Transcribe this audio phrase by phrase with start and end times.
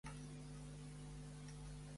[0.03, 1.89] Sho Kagami